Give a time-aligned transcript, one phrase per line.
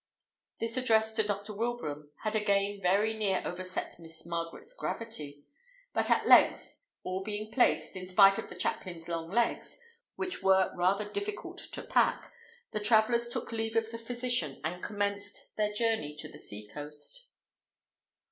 [0.59, 1.53] This address to Dr.
[1.53, 5.45] Wilbraham had again very near overset Mistress Margaret's gravity;
[5.93, 9.77] but at length, all being placed, in spite of the chaplain's long legs,
[10.15, 12.33] which were rather difficult to pack,
[12.71, 17.33] the travellers took leave of the physician, and commenced their journey to the sea coast.